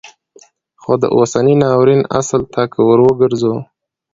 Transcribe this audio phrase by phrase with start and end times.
[0.81, 3.55] خو د اوسني ناورین اصل ته که وروګرځو